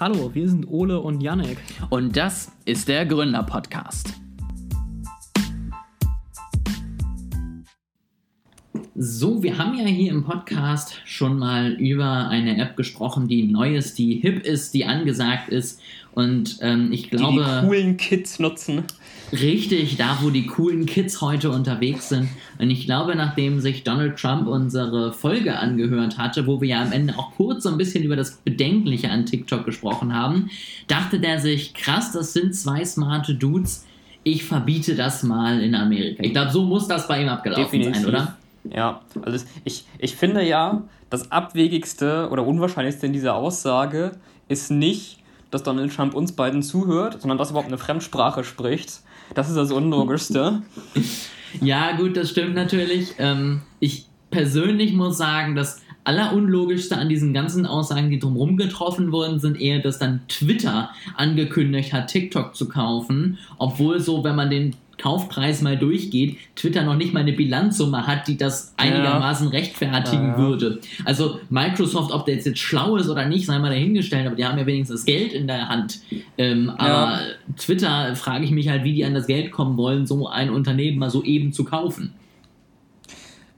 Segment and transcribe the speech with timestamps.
[0.00, 1.56] Hallo, wir sind Ole und Janek.
[1.88, 4.23] Und das ist der Gründer-Podcast.
[9.06, 13.76] So, wir haben ja hier im Podcast schon mal über eine App gesprochen, die neu
[13.76, 15.78] ist, die hip ist, die angesagt ist.
[16.12, 17.44] Und ähm, ich glaube.
[17.44, 18.84] Die, die coolen Kids nutzen.
[19.30, 22.30] Richtig, da wo die coolen Kids heute unterwegs sind.
[22.58, 26.92] Und ich glaube, nachdem sich Donald Trump unsere Folge angehört hatte, wo wir ja am
[26.92, 30.48] Ende auch kurz so ein bisschen über das Bedenkliche an TikTok gesprochen haben,
[30.86, 33.84] dachte der sich, krass, das sind zwei smarte Dudes.
[34.22, 36.22] Ich verbiete das mal in Amerika.
[36.22, 37.96] Ich glaube, so muss das bei ihm abgelaufen Definitiv.
[37.96, 38.38] sein, oder?
[38.70, 44.12] Ja, also ich, ich finde ja, das Abwegigste oder Unwahrscheinlichste in dieser Aussage
[44.48, 45.18] ist nicht,
[45.50, 49.02] dass Donald Trump uns beiden zuhört, sondern dass er überhaupt eine Fremdsprache spricht.
[49.34, 50.62] Das ist das Unlogischste.
[51.60, 53.14] ja, gut, das stimmt natürlich.
[53.18, 59.40] Ähm, ich persönlich muss sagen, das Allerunlogischste an diesen ganzen Aussagen, die drumherum getroffen wurden,
[59.40, 64.76] sind eher, dass dann Twitter angekündigt hat, TikTok zu kaufen, obwohl so, wenn man den
[64.98, 70.38] Kaufpreis mal durchgeht, Twitter noch nicht mal eine Bilanzsumme hat, die das einigermaßen rechtfertigen ja.
[70.38, 70.80] würde.
[71.04, 74.58] Also Microsoft, ob der jetzt schlau ist oder nicht, sei mal dahingestellt, aber die haben
[74.58, 76.00] ja wenigstens das Geld in der Hand.
[76.38, 76.78] Ähm, ja.
[76.78, 77.20] Aber
[77.56, 80.98] Twitter frage ich mich halt, wie die an das Geld kommen wollen, so ein Unternehmen
[80.98, 82.14] mal so eben zu kaufen.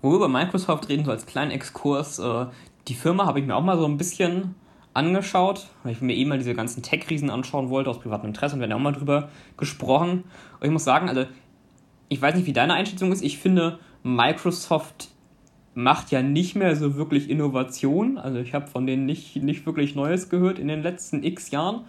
[0.03, 2.47] Wo wir über Microsoft reden, so als kleinen Exkurs, äh,
[2.89, 4.55] die Firma habe ich mir auch mal so ein bisschen
[4.97, 8.55] angeschaut, weil ich mir eben eh mal diese ganzen Tech-Riesen anschauen wollte, aus privatem Interesse
[8.55, 10.25] und wir haben ja auch mal drüber gesprochen.
[10.61, 11.27] Und ich muss sagen, also,
[12.09, 13.23] ich weiß nicht, wie deine Einschätzung ist.
[13.23, 15.09] Ich finde, Microsoft
[15.75, 18.19] macht ja nicht mehr so wirklich Innovation.
[18.19, 21.83] Also, ich habe von denen nicht, nicht wirklich Neues gehört in den letzten x Jahren.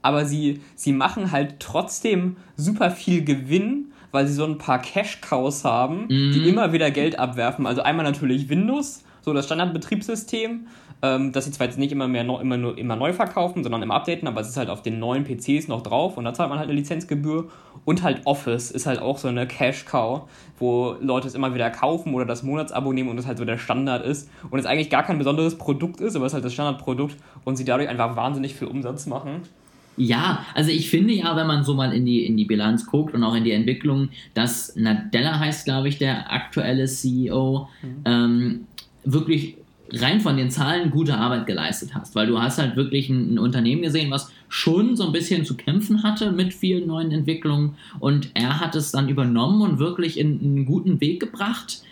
[0.00, 5.64] Aber sie, sie machen halt trotzdem super viel Gewinn, weil sie so ein paar Cash-Cows
[5.64, 6.32] haben, mhm.
[6.32, 7.66] die immer wieder Geld abwerfen.
[7.66, 10.66] Also einmal natürlich Windows, so das Standardbetriebssystem
[11.02, 13.94] ähm, dass sie zwar jetzt nicht immer mehr immer, nur, immer neu verkaufen, sondern immer
[13.94, 16.58] updaten, aber es ist halt auf den neuen PCs noch drauf und da zahlt man
[16.58, 17.48] halt eine Lizenzgebühr.
[17.84, 22.12] Und halt Office ist halt auch so eine Cash-Cow, wo Leute es immer wieder kaufen
[22.14, 25.04] oder das Monatsabo nehmen und das halt so der Standard ist und es eigentlich gar
[25.04, 28.54] kein besonderes Produkt ist, aber es ist halt das Standardprodukt und sie dadurch einfach wahnsinnig
[28.54, 29.42] viel Umsatz machen.
[29.96, 33.14] Ja, also ich finde ja, wenn man so mal in die, in die Bilanz guckt
[33.14, 38.02] und auch in die Entwicklung, dass Nadella heißt, glaube ich, der aktuelle CEO, mhm.
[38.04, 38.66] ähm,
[39.04, 39.56] wirklich
[39.92, 43.38] rein von den Zahlen gute Arbeit geleistet hast, weil du hast halt wirklich ein, ein,
[43.38, 48.30] Unternehmen gesehen, was schon so ein bisschen zu kämpfen hatte mit vielen neuen Entwicklungen und
[48.34, 51.82] er hat es dann übernommen und wirklich in einen guten Weg gebracht,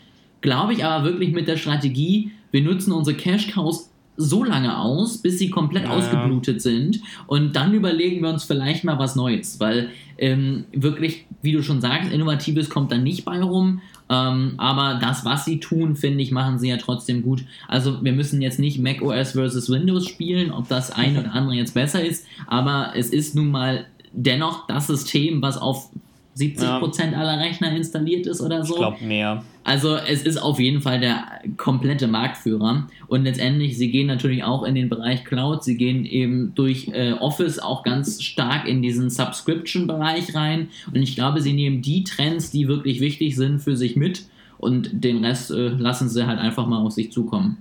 [0.40, 5.18] glaube ich aber wirklich mit der Strategie, wir nutzen unsere Cash Cows so lange aus,
[5.18, 9.60] bis sie komplett ja, ausgeblutet sind und dann überlegen wir uns vielleicht mal was Neues,
[9.60, 14.98] weil ähm, wirklich, wie du schon sagst, Innovatives kommt dann nicht bei rum ähm, aber
[15.00, 17.44] das, was sie tun, finde ich, machen sie ja trotzdem gut.
[17.66, 21.54] Also wir müssen jetzt nicht Mac OS versus Windows spielen, ob das ein oder andere
[21.54, 25.90] jetzt besser ist, aber es ist nun mal dennoch das System, was auf
[26.38, 27.18] 70% ja.
[27.18, 28.74] aller Rechner installiert ist oder so.
[28.74, 29.42] Ich glaube mehr.
[29.66, 31.24] Also es ist auf jeden Fall der
[31.56, 32.86] komplette Marktführer.
[33.08, 35.64] Und letztendlich, sie gehen natürlich auch in den Bereich Cloud.
[35.64, 40.68] Sie gehen eben durch äh, Office auch ganz stark in diesen Subscription-Bereich rein.
[40.94, 44.28] Und ich glaube, sie nehmen die Trends, die wirklich wichtig sind, für sich mit.
[44.56, 47.56] Und den Rest äh, lassen sie halt einfach mal auf sich zukommen.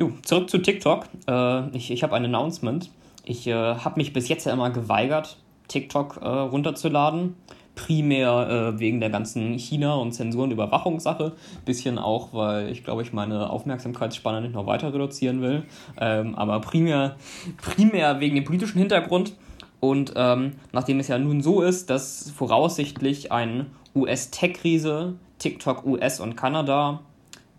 [0.00, 1.04] Jo, zurück zu TikTok.
[1.28, 2.88] Äh, ich ich habe ein Announcement.
[3.26, 5.36] Ich äh, habe mich bis jetzt ja immer geweigert,
[5.68, 7.34] TikTok äh, runterzuladen.
[7.76, 11.32] Primär äh, wegen der ganzen China- und Zensur- und Überwachungssache.
[11.64, 15.62] Bisschen auch, weil ich glaube, ich meine Aufmerksamkeitsspanne nicht noch weiter reduzieren will.
[16.00, 17.16] Ähm, aber primär,
[17.62, 19.34] primär wegen dem politischen Hintergrund.
[19.78, 26.34] Und ähm, nachdem es ja nun so ist, dass voraussichtlich ein US-Tech-Riese TikTok US und
[26.34, 27.00] Kanada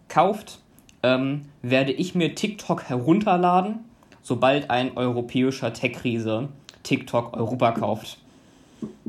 [0.10, 0.60] kauft,
[1.04, 3.86] ähm, werde ich mir TikTok herunterladen,
[4.24, 6.50] sobald ein europäischer Tech-Riese
[6.84, 8.18] TikTok Europa kauft.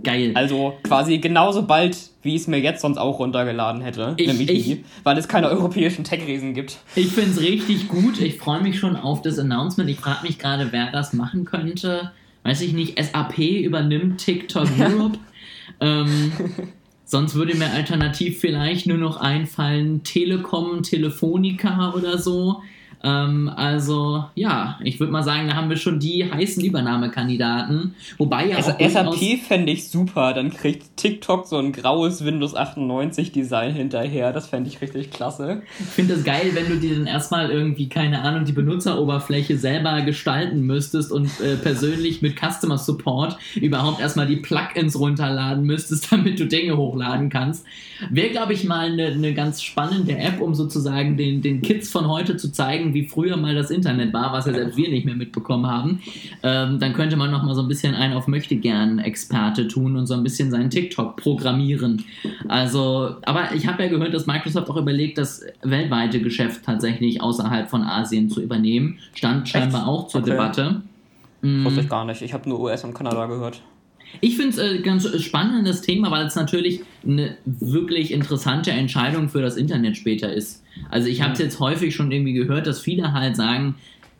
[0.03, 0.33] Geil.
[0.34, 4.15] Also quasi genauso bald, wie ich es mir jetzt sonst auch runtergeladen hätte.
[4.17, 6.79] Ich, nämlich ich, nie, weil es keine europäischen Tech-Riesen gibt.
[6.94, 8.20] Ich finde es richtig gut.
[8.20, 9.91] Ich freue mich schon auf das Announcement.
[9.91, 12.12] Ich frage mich gerade, wer das machen könnte.
[12.44, 15.19] Weiß ich nicht, SAP übernimmt TikTok Europe.
[15.81, 16.32] ähm,
[17.05, 22.62] sonst würde mir alternativ vielleicht nur noch einfallen Telekom, Telefonica oder so.
[23.03, 27.95] Ähm, also ja, ich würde mal sagen, da haben wir schon die heißen Übernahmekandidaten.
[28.17, 33.33] Wobei ja auch SAP fände ich super, dann kriegt TikTok so ein graues Windows 98
[33.33, 34.33] Design hinterher.
[34.33, 35.62] Das fände ich richtig klasse.
[35.79, 40.03] Ich finde es geil, wenn du dir dann erstmal irgendwie, keine Ahnung, die Benutzeroberfläche selber
[40.03, 46.41] gestalten müsstest und äh, persönlich mit Customer Support überhaupt erstmal die Plugins runterladen müsstest, damit
[46.41, 47.65] du Dinge hochladen kannst.
[48.11, 52.09] Wäre, glaube ich, mal eine ne ganz spannende App, um sozusagen den, den Kids von
[52.09, 55.05] heute zu zeigen, zeigen, wie früher mal das Internet war, was ja selbst wir nicht
[55.05, 56.00] mehr mitbekommen haben,
[56.43, 60.14] ähm, dann könnte man noch mal so ein bisschen einen auf Möchtegern-Experte tun und so
[60.14, 62.05] ein bisschen seinen TikTok programmieren.
[62.49, 67.69] Also, aber ich habe ja gehört, dass Microsoft auch überlegt, das weltweite Geschäft tatsächlich außerhalb
[67.69, 68.99] von Asien zu übernehmen.
[69.14, 69.88] Stand scheinbar Echt?
[69.88, 70.31] auch zur okay.
[70.31, 70.82] Debatte.
[71.41, 72.20] Wusste ich gar nicht.
[72.23, 73.62] Ich habe nur US und Kanada gehört.
[74.20, 79.43] Ich finde es äh, ganz spannendes Thema, weil es natürlich eine wirklich interessante Entscheidung für
[79.43, 80.62] das Internet später ist.
[80.90, 83.76] Also ich habe es jetzt häufig schon irgendwie gehört, dass viele halt sagen,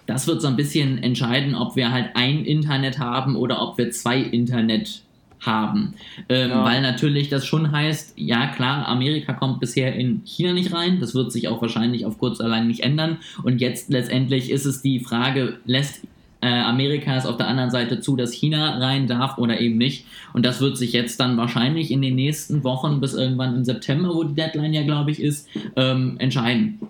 [0.07, 3.91] das wird so ein bisschen entscheiden, ob wir halt ein Internet haben oder ob wir
[3.91, 5.03] zwei Internet
[5.41, 5.95] haben.
[6.29, 6.65] Ähm, ja.
[6.65, 11.15] Weil natürlich das schon heißt, ja klar, Amerika kommt bisher in China nicht rein, das
[11.15, 13.19] wird sich auch wahrscheinlich auf kurz lang nicht ändern.
[13.43, 16.03] Und jetzt letztendlich ist es die Frage, lässt
[16.41, 20.07] äh, Amerika es auf der anderen Seite zu, dass China rein darf oder eben nicht.
[20.33, 24.15] Und das wird sich jetzt dann wahrscheinlich in den nächsten Wochen bis irgendwann im September,
[24.15, 26.81] wo die Deadline ja, glaube ich, ist, ähm, entscheiden.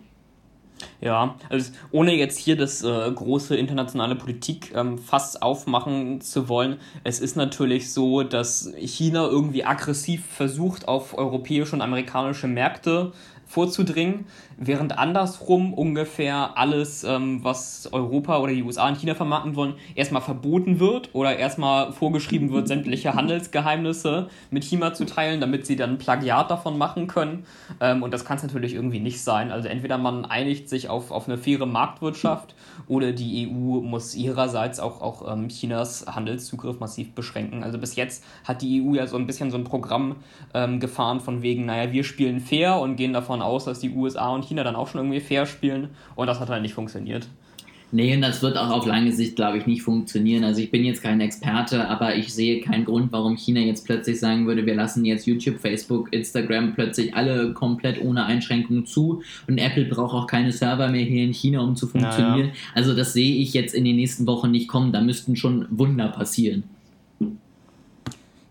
[1.01, 6.79] Ja, also ohne jetzt hier das äh, große internationale Politik ähm, fast aufmachen zu wollen,
[7.05, 13.13] es ist natürlich so, dass China irgendwie aggressiv versucht, auf europäische und amerikanische Märkte
[13.47, 14.27] vorzudringen,
[14.59, 20.21] während andersrum ungefähr alles, ähm, was Europa oder die USA und China vermarkten wollen, erstmal
[20.21, 25.99] verboten wird oder erstmal vorgeschrieben wird, sämtliche Handelsgeheimnisse mit China zu teilen, damit sie dann
[25.99, 27.47] Plagiat davon machen können.
[27.81, 29.53] Ähm, und das kann es natürlich irgendwie nicht sein.
[29.53, 32.57] Also entweder man einigt sich auf, auf eine faire Marktwirtschaft
[32.89, 37.63] oder die EU muss ihrerseits auch, auch ähm, Chinas Handelszugriff massiv beschränken.
[37.63, 40.17] Also bis jetzt hat die EU ja so ein bisschen so ein Programm
[40.53, 44.31] ähm, gefahren von wegen, naja, wir spielen fair und gehen davon aus, dass die USA
[44.31, 47.29] und China dann auch schon irgendwie fair spielen und das hat halt nicht funktioniert.
[47.91, 50.45] Nee, und das wird auch auf lange Sicht, glaube ich, nicht funktionieren.
[50.45, 54.21] Also ich bin jetzt kein Experte, aber ich sehe keinen Grund, warum China jetzt plötzlich
[54.21, 59.57] sagen würde, wir lassen jetzt YouTube, Facebook, Instagram plötzlich alle komplett ohne Einschränkungen zu und
[59.57, 62.49] Apple braucht auch keine Server mehr hier in China, um zu funktionieren.
[62.49, 62.53] Naja.
[62.75, 64.93] Also das sehe ich jetzt in den nächsten Wochen nicht kommen.
[64.93, 66.65] Da müssten schon Wunder passieren.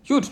[0.08, 0.32] Gut,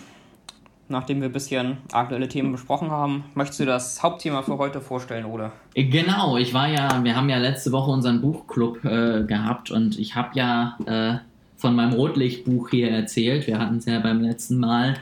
[0.87, 5.25] nachdem wir ein bisschen aktuelle Themen besprochen haben, möchtest du das Hauptthema für heute vorstellen,
[5.25, 5.51] oder?
[5.73, 10.15] Genau, ich war ja, wir haben ja letzte Woche unseren Buchclub äh, gehabt und ich
[10.15, 11.17] habe ja äh,
[11.57, 13.47] von meinem Rotlichtbuch hier erzählt.
[13.47, 14.95] Wir hatten es ja beim letzten Mal.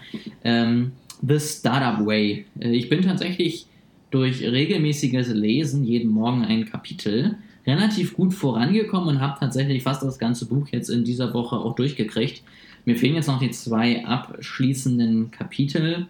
[0.44, 0.94] Ähm,
[1.26, 2.46] The Startup Way.
[2.60, 3.68] Äh, ich bin tatsächlich
[4.12, 7.36] durch regelmäßiges Lesen jeden Morgen ein Kapitel
[7.66, 11.76] relativ gut vorangekommen und habe tatsächlich fast das ganze Buch jetzt in dieser Woche auch
[11.76, 12.44] durchgekriegt.
[12.86, 16.08] Mir fehlen jetzt noch die zwei abschließenden Kapitel.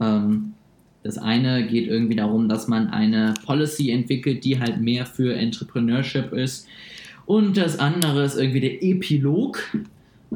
[0.00, 0.54] Ähm,
[1.02, 6.32] das eine geht irgendwie darum, dass man eine Policy entwickelt, die halt mehr für Entrepreneurship
[6.32, 6.68] ist.
[7.26, 9.58] Und das andere ist irgendwie der Epilog,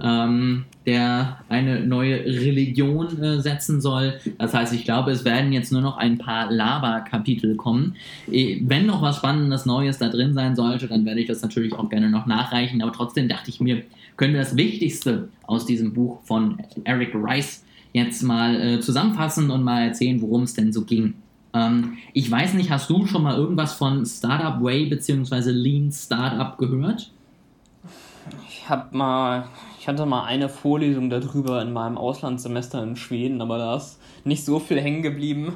[0.02, 4.14] ähm, der eine neue Religion äh, setzen soll.
[4.38, 7.96] Das heißt, ich glaube, es werden jetzt nur noch ein paar Lava-Kapitel kommen.
[8.30, 11.72] Äh, wenn noch was Spannendes Neues da drin sein sollte, dann werde ich das natürlich
[11.72, 12.82] auch gerne noch nachreichen.
[12.82, 13.82] Aber trotzdem dachte ich mir,
[14.16, 19.62] können wir das Wichtigste aus diesem Buch von Eric Rice jetzt mal äh, zusammenfassen und
[19.62, 21.14] mal erzählen, worum es denn so ging.
[21.54, 25.50] Ähm, ich weiß nicht, hast du schon mal irgendwas von Startup Way bzw.
[25.50, 27.10] Lean Startup gehört?
[28.48, 29.48] Ich habe mal,
[29.86, 34.44] ich hatte mal eine Vorlesung darüber in meinem Auslandssemester in Schweden, aber da ist nicht
[34.44, 35.52] so viel hängen geblieben.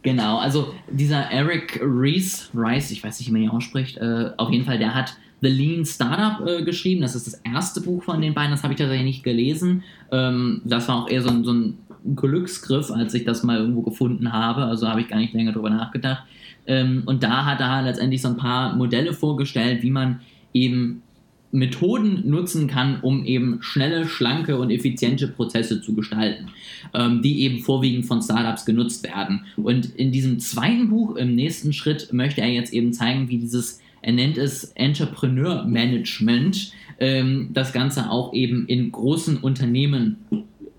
[0.00, 4.48] Genau, also dieser Eric Rees, Rice, ich weiß nicht, wie man ihn ausspricht, äh, auf
[4.48, 7.02] jeden Fall, der hat The Lean Startup äh, geschrieben.
[7.02, 8.52] Das ist das erste Buch von den beiden.
[8.52, 9.82] Das habe ich tatsächlich nicht gelesen.
[10.10, 11.78] Ähm, das war auch eher so ein, so ein,
[12.16, 14.64] Glücksgriff, als ich das mal irgendwo gefunden habe.
[14.64, 16.22] Also habe ich gar nicht länger drüber nachgedacht.
[16.66, 20.20] Ähm, und da hat er letztendlich so ein paar Modelle vorgestellt, wie man
[20.54, 21.02] eben
[21.52, 26.48] Methoden nutzen kann, um eben schnelle, schlanke und effiziente Prozesse zu gestalten,
[26.94, 29.44] ähm, die eben vorwiegend von Startups genutzt werden.
[29.56, 33.80] Und in diesem zweiten Buch, im nächsten Schritt, möchte er jetzt eben zeigen, wie dieses
[34.02, 40.16] er nennt es Entrepreneur Management, ähm, das Ganze auch eben in großen Unternehmen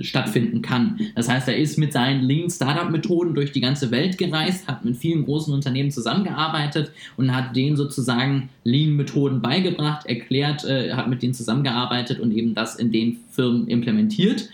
[0.03, 0.99] stattfinden kann.
[1.15, 4.85] Das heißt, er ist mit seinen Lean Startup Methoden durch die ganze Welt gereist, hat
[4.85, 11.09] mit vielen großen Unternehmen zusammengearbeitet und hat denen sozusagen Lean Methoden beigebracht, erklärt, äh, hat
[11.09, 14.49] mit denen zusammengearbeitet und eben das in den Firmen implementiert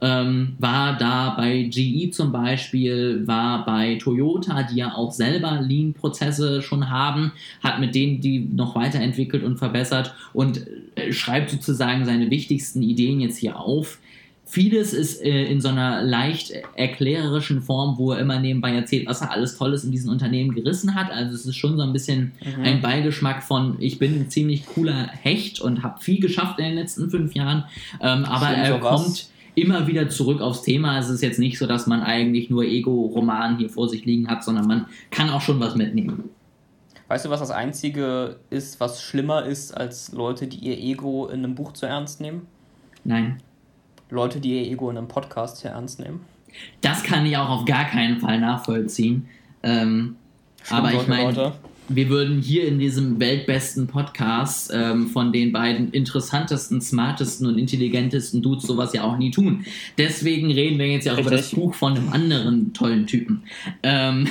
[0.00, 6.62] ähm, war da bei GE zum Beispiel, war bei Toyota, die ja auch selber Lean-Prozesse
[6.62, 12.30] schon haben, hat mit denen die noch weiterentwickelt und verbessert und äh, schreibt sozusagen seine
[12.30, 13.98] wichtigsten Ideen jetzt hier auf.
[14.50, 19.20] Vieles ist äh, in so einer leicht erklärerischen Form, wo er immer nebenbei erzählt, was
[19.20, 21.12] er alles Tolles in diesen Unternehmen gerissen hat.
[21.12, 22.64] Also es ist schon so ein bisschen mhm.
[22.64, 26.74] ein Beigeschmack von, ich bin ein ziemlich cooler Hecht und habe viel geschafft in den
[26.74, 27.62] letzten fünf Jahren.
[28.00, 30.98] Ähm, aber er kommt immer wieder zurück aufs Thema.
[30.98, 34.42] Es ist jetzt nicht so, dass man eigentlich nur Ego-Roman hier vor sich liegen hat,
[34.42, 36.24] sondern man kann auch schon was mitnehmen.
[37.06, 41.44] Weißt du, was das Einzige ist, was schlimmer ist, als Leute, die ihr Ego in
[41.44, 42.48] einem Buch zu ernst nehmen?
[43.04, 43.40] Nein.
[44.10, 46.20] Leute, die ihr Ego in einem Podcast zu ernst nehmen.
[46.80, 49.28] Das kann ich auch auf gar keinen Fall nachvollziehen.
[49.62, 50.16] Ähm,
[50.68, 51.52] aber ich meine,
[51.88, 58.42] wir würden hier in diesem weltbesten Podcast ähm, von den beiden interessantesten, smartesten und intelligentesten
[58.42, 59.64] Dudes sowas ja auch nie tun.
[59.98, 61.32] Deswegen reden wir jetzt ja auch Richtig.
[61.32, 63.42] über das Buch von einem anderen tollen Typen.
[63.82, 64.28] Ähm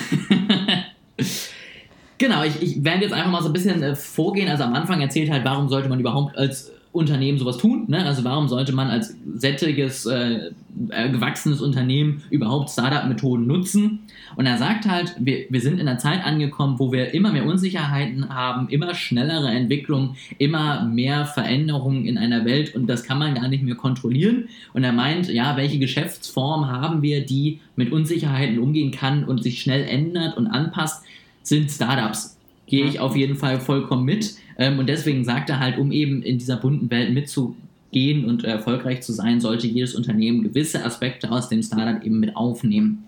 [2.17, 4.47] genau, ich, ich werde jetzt einfach mal so ein bisschen äh, vorgehen.
[4.49, 7.85] Also am Anfang erzählt halt, warum sollte man überhaupt als Unternehmen sowas tun.
[7.87, 8.05] Ne?
[8.05, 10.51] Also warum sollte man als sättiges, äh,
[10.89, 14.01] äh, gewachsenes Unternehmen überhaupt Startup-Methoden nutzen?
[14.35, 17.45] Und er sagt halt, wir, wir sind in einer Zeit angekommen, wo wir immer mehr
[17.45, 23.33] Unsicherheiten haben, immer schnellere Entwicklung, immer mehr Veränderungen in einer Welt und das kann man
[23.33, 24.49] gar nicht mehr kontrollieren.
[24.73, 29.61] Und er meint, ja, welche Geschäftsform haben wir, die mit Unsicherheiten umgehen kann und sich
[29.61, 31.03] schnell ändert und anpasst,
[31.41, 32.37] sind Startups.
[32.67, 34.35] Gehe ich auf jeden Fall vollkommen mit.
[34.59, 39.01] Ähm, und deswegen sagt er halt, um eben in dieser bunten Welt mitzugehen und erfolgreich
[39.01, 43.05] zu sein, sollte jedes Unternehmen gewisse Aspekte aus dem Startup eben mit aufnehmen.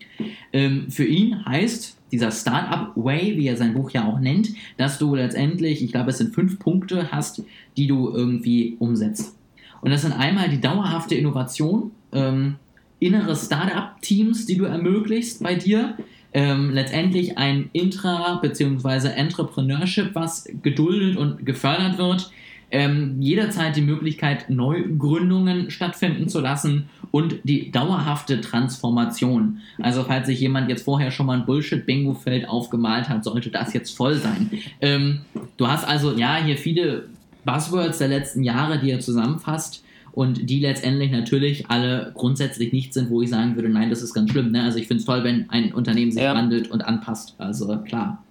[0.53, 4.98] Ähm, für ihn heißt dieser Startup Way, wie er sein Buch ja auch nennt, dass
[4.98, 7.43] du letztendlich, ich glaube, es sind fünf Punkte hast,
[7.77, 9.36] die du irgendwie umsetzt.
[9.81, 12.55] Und das sind einmal die dauerhafte Innovation, ähm,
[13.00, 15.98] innere Startup-Teams, die du ermöglichst bei dir,
[16.33, 19.09] ähm, letztendlich ein Intra- bzw.
[19.09, 22.31] Entrepreneurship, was geduldet und gefördert wird,
[22.71, 29.59] ähm, jederzeit die Möglichkeit, Neugründungen stattfinden zu lassen und die dauerhafte Transformation.
[29.79, 33.95] Also falls sich jemand jetzt vorher schon mal ein Bullshit-Bingo-Feld aufgemalt hat, sollte das jetzt
[33.95, 34.50] voll sein.
[34.79, 35.19] Ähm,
[35.57, 37.09] du hast also ja hier viele
[37.43, 39.83] Buzzwords der letzten Jahre, die er zusammenfasst
[40.13, 44.13] und die letztendlich natürlich alle grundsätzlich nicht sind, wo ich sagen würde, nein, das ist
[44.13, 44.51] ganz schlimm.
[44.51, 44.63] Ne?
[44.63, 46.36] Also ich finde es toll, wenn ein Unternehmen sich ja.
[46.36, 47.36] wandelt und anpasst.
[47.38, 48.24] Also klar.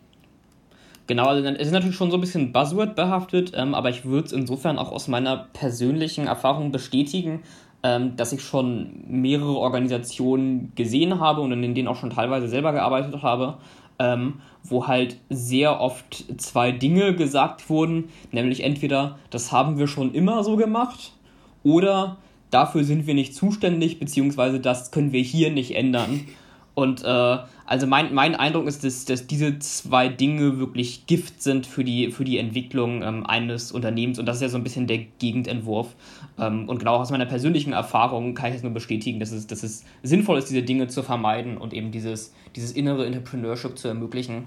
[1.06, 4.26] Genau, also es ist natürlich schon so ein bisschen Buzzword behaftet, ähm, aber ich würde
[4.26, 7.42] es insofern auch aus meiner persönlichen Erfahrung bestätigen,
[7.82, 12.72] ähm, dass ich schon mehrere Organisationen gesehen habe und in denen auch schon teilweise selber
[12.72, 13.56] gearbeitet habe,
[13.98, 20.14] ähm, wo halt sehr oft zwei Dinge gesagt wurden, nämlich entweder das haben wir schon
[20.14, 21.12] immer so gemacht
[21.62, 22.18] oder
[22.50, 26.26] dafür sind wir nicht zuständig, beziehungsweise das können wir hier nicht ändern.
[26.74, 31.66] Und äh, also mein, mein Eindruck ist, dass, dass diese zwei Dinge wirklich Gift sind
[31.66, 34.18] für die, für die Entwicklung ähm, eines Unternehmens.
[34.18, 35.94] Und das ist ja so ein bisschen der Gegendentwurf.
[36.38, 39.62] Ähm, und genau aus meiner persönlichen Erfahrung kann ich es nur bestätigen, dass es, dass
[39.62, 44.44] es sinnvoll ist, diese Dinge zu vermeiden und eben dieses, dieses innere Entrepreneurship zu ermöglichen.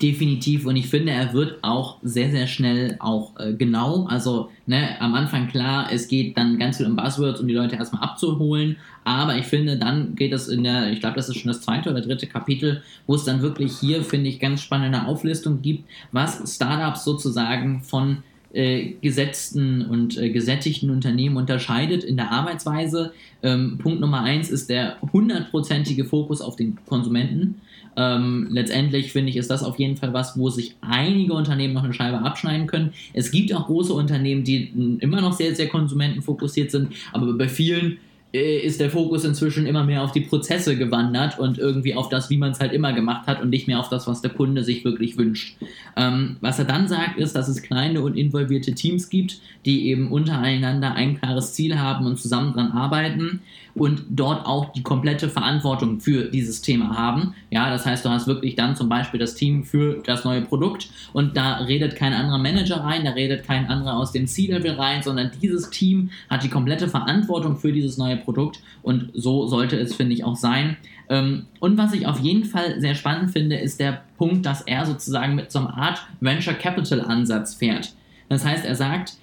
[0.00, 4.06] Definitiv und ich finde, er wird auch sehr, sehr schnell auch äh, genau.
[4.06, 7.74] Also ne, am Anfang klar, es geht dann ganz viel um Buzzwords, um die Leute
[7.74, 8.76] erstmal abzuholen.
[9.02, 11.90] Aber ich finde, dann geht es in der, ich glaube, das ist schon das zweite
[11.90, 16.54] oder dritte Kapitel, wo es dann wirklich hier, finde ich, ganz spannende Auflistung gibt, was
[16.54, 18.18] Startups sozusagen von
[18.52, 23.12] äh, gesetzten und äh, gesättigten Unternehmen unterscheidet in der Arbeitsweise.
[23.42, 27.60] Ähm, Punkt Nummer eins ist der hundertprozentige Fokus auf den Konsumenten.
[27.98, 31.82] Ähm, letztendlich finde ich, ist das auf jeden Fall was, wo sich einige Unternehmen noch
[31.82, 32.92] eine Scheibe abschneiden können.
[33.12, 37.98] Es gibt auch große Unternehmen, die immer noch sehr, sehr konsumentenfokussiert sind, aber bei vielen
[38.32, 42.30] äh, ist der Fokus inzwischen immer mehr auf die Prozesse gewandert und irgendwie auf das,
[42.30, 44.62] wie man es halt immer gemacht hat und nicht mehr auf das, was der Kunde
[44.62, 45.56] sich wirklich wünscht.
[45.96, 50.12] Ähm, was er dann sagt, ist, dass es kleine und involvierte Teams gibt, die eben
[50.12, 53.40] untereinander ein klares Ziel haben und zusammen dran arbeiten
[53.74, 57.34] und dort auch die komplette Verantwortung für dieses Thema haben.
[57.50, 60.88] Ja, das heißt, du hast wirklich dann zum Beispiel das Team für das neue Produkt
[61.12, 65.02] und da redet kein anderer Manager rein, da redet kein anderer aus dem C-Level rein,
[65.02, 69.94] sondern dieses Team hat die komplette Verantwortung für dieses neue Produkt und so sollte es,
[69.94, 70.76] finde ich, auch sein.
[71.08, 74.84] Ähm, und was ich auf jeden Fall sehr spannend finde, ist der Punkt, dass er
[74.84, 77.94] sozusagen mit so einer Art Venture Capital Ansatz fährt.
[78.28, 79.14] Das heißt, er sagt,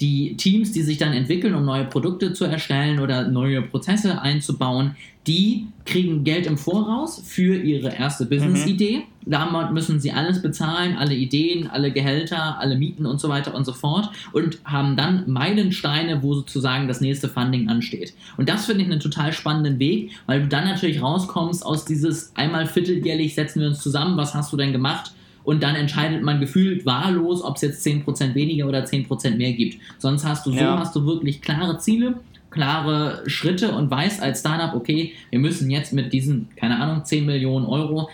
[0.00, 4.96] die Teams, die sich dann entwickeln, um neue Produkte zu erstellen oder neue Prozesse einzubauen,
[5.26, 8.98] die kriegen Geld im Voraus für ihre erste Business-Idee.
[8.98, 9.02] Mhm.
[9.26, 13.64] Damit müssen sie alles bezahlen, alle Ideen, alle Gehälter, alle Mieten und so weiter und
[13.64, 18.12] so fort und haben dann Meilensteine, wo sozusagen das nächste Funding ansteht.
[18.36, 22.32] Und das finde ich einen total spannenden Weg, weil du dann natürlich rauskommst aus dieses
[22.36, 25.12] einmal vierteljährlich setzen wir uns zusammen, was hast du denn gemacht?
[25.44, 29.78] Und dann entscheidet man gefühlt wahllos, ob es jetzt 10% weniger oder 10% mehr gibt.
[29.98, 30.78] Sonst hast du so, ja.
[30.78, 32.14] hast du wirklich klare Ziele,
[32.50, 37.26] klare Schritte und weißt als Startup, okay, wir müssen jetzt mit diesen, keine Ahnung, 10
[37.26, 38.08] Millionen Euro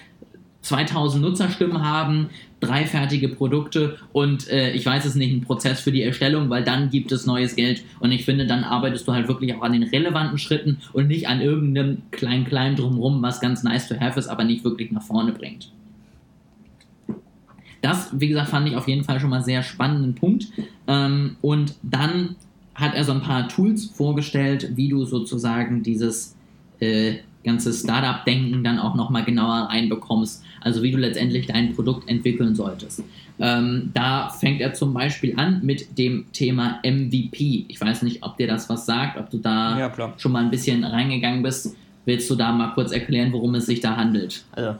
[0.62, 5.92] 2000 Nutzerstimmen haben, drei fertige Produkte und äh, ich weiß es nicht, ein Prozess für
[5.92, 9.28] die Erstellung, weil dann gibt es neues Geld und ich finde, dann arbeitest du halt
[9.28, 13.62] wirklich auch an den relevanten Schritten und nicht an irgendeinem klein klein drumrum, was ganz
[13.62, 15.70] nice to have ist, aber nicht wirklich nach vorne bringt.
[17.82, 20.46] Das, wie gesagt, fand ich auf jeden Fall schon mal sehr spannenden Punkt.
[20.86, 22.36] Ähm, und dann
[22.74, 26.36] hat er so ein paar Tools vorgestellt, wie du sozusagen dieses
[26.80, 30.44] äh, ganze Startup-Denken dann auch nochmal genauer reinbekommst.
[30.60, 33.02] Also wie du letztendlich dein Produkt entwickeln solltest.
[33.38, 37.64] Ähm, da fängt er zum Beispiel an mit dem Thema MVP.
[37.68, 40.50] Ich weiß nicht, ob dir das was sagt, ob du da ja, schon mal ein
[40.50, 41.74] bisschen reingegangen bist.
[42.04, 44.44] Willst du da mal kurz erklären, worum es sich da handelt?
[44.52, 44.76] Also,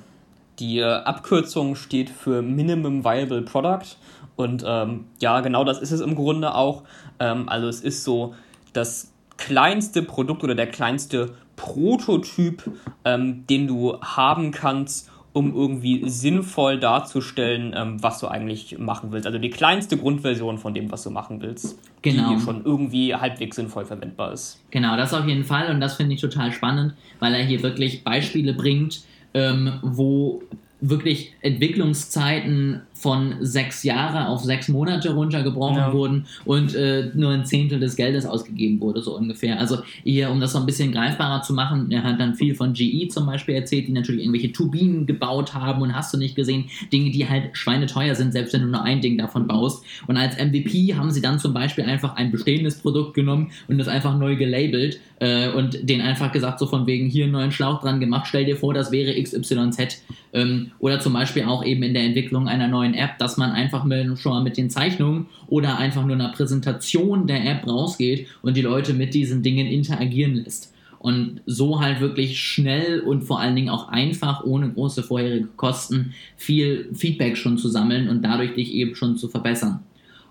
[0.61, 3.97] die äh, Abkürzung steht für Minimum Viable Product.
[4.37, 6.85] Und ähm, ja, genau das ist es im Grunde auch.
[7.19, 8.35] Ähm, also es ist so
[8.73, 12.71] das kleinste Produkt oder der kleinste Prototyp,
[13.05, 19.27] ähm, den du haben kannst, um irgendwie sinnvoll darzustellen, ähm, was du eigentlich machen willst.
[19.27, 22.35] Also die kleinste Grundversion von dem, was du machen willst, genau.
[22.35, 24.61] die schon irgendwie halbwegs sinnvoll verwendbar ist.
[24.71, 28.03] Genau, das auf jeden Fall und das finde ich total spannend, weil er hier wirklich
[28.03, 29.03] Beispiele bringt,
[29.35, 30.43] ähm, wo
[30.81, 35.93] wirklich Entwicklungszeiten von sechs Jahre auf sechs Monate runtergebrochen ja.
[35.93, 39.59] wurden und äh, nur ein Zehntel des Geldes ausgegeben wurde, so ungefähr.
[39.59, 42.75] Also hier, um das so ein bisschen greifbarer zu machen, er hat dann viel von
[42.75, 46.67] GE zum Beispiel erzählt, die natürlich irgendwelche Turbinen gebaut haben und hast du nicht gesehen,
[46.93, 49.83] Dinge, die halt schweineteuer sind, selbst wenn du nur ein Ding davon baust.
[50.07, 53.89] Und als MVP haben sie dann zum Beispiel einfach ein bestehendes Produkt genommen und das
[53.89, 57.81] einfach neu gelabelt äh, und den einfach gesagt, so von wegen hier einen neuen Schlauch
[57.81, 60.03] dran gemacht, stell dir vor, das wäre XYZ.
[60.33, 63.85] Ähm, oder zum Beispiel auch eben in der Entwicklung einer neuen App, dass man einfach
[63.85, 68.57] mit, schon mal mit den Zeichnungen oder einfach nur einer Präsentation der App rausgeht und
[68.57, 70.73] die Leute mit diesen Dingen interagieren lässt.
[70.99, 76.13] Und so halt wirklich schnell und vor allen Dingen auch einfach, ohne große vorherige Kosten,
[76.37, 79.81] viel Feedback schon zu sammeln und dadurch dich eben schon zu verbessern.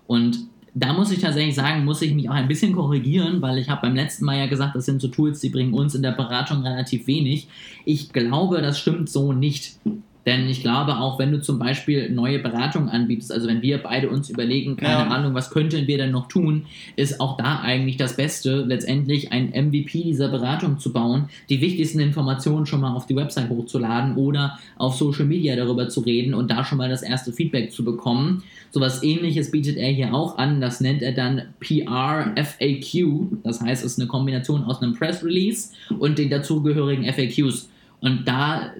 [0.06, 0.38] Und
[0.74, 3.82] da muss ich tatsächlich sagen, muss ich mich auch ein bisschen korrigieren, weil ich habe
[3.82, 6.62] beim letzten Mal ja gesagt, das sind so Tools, die bringen uns in der Beratung
[6.62, 7.48] relativ wenig.
[7.84, 9.78] Ich glaube, das stimmt so nicht.
[10.26, 14.10] Denn ich glaube, auch wenn du zum Beispiel neue Beratungen anbietest, also wenn wir beide
[14.10, 15.08] uns überlegen, keine ja.
[15.08, 19.48] Ahnung, was könnten wir denn noch tun, ist auch da eigentlich das Beste, letztendlich ein
[19.48, 24.58] MVP dieser Beratung zu bauen, die wichtigsten Informationen schon mal auf die Website hochzuladen oder
[24.76, 28.42] auf Social Media darüber zu reden und da schon mal das erste Feedback zu bekommen.
[28.70, 33.84] Sowas ähnliches bietet er hier auch an, das nennt er dann PR FAQ, das heißt,
[33.84, 37.68] es ist eine Kombination aus einem Press Release und den dazugehörigen FAQs.
[38.00, 38.72] Und da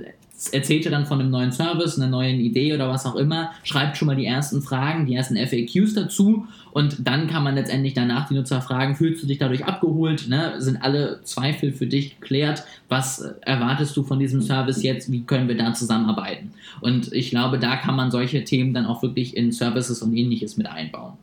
[0.49, 3.97] erzählt er dann von einem neuen Service, einer neuen Idee oder was auch immer, schreibt
[3.97, 8.29] schon mal die ersten Fragen, die ersten FAQs dazu und dann kann man letztendlich danach
[8.29, 10.55] die Nutzer fragen, fühlst du dich dadurch abgeholt, ne?
[10.59, 15.49] sind alle Zweifel für dich geklärt, was erwartest du von diesem Service jetzt, wie können
[15.49, 16.53] wir da zusammenarbeiten?
[16.81, 20.57] Und ich glaube, da kann man solche Themen dann auch wirklich in Services und ähnliches
[20.57, 21.15] mit einbauen.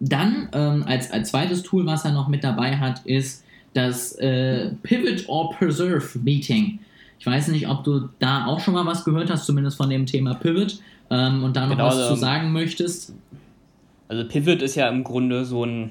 [0.00, 4.70] Dann ähm, als, als zweites Tool, was er noch mit dabei hat, ist das äh,
[4.82, 6.80] Pivot or Preserve Meeting.
[7.18, 10.06] Ich weiß nicht, ob du da auch schon mal was gehört hast, zumindest von dem
[10.06, 10.78] Thema Pivot
[11.10, 13.14] ähm, und da noch genau, was zu ähm, sagen möchtest.
[14.08, 15.90] Also Pivot ist ja im Grunde so ein